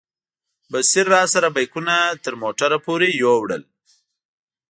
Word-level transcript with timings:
بصیر 0.71 1.05
راسره 1.15 1.49
بیکونه 1.55 1.95
تر 2.23 2.33
موټره 2.41 2.77
پورې 2.85 3.07
یوړل. 3.21 3.63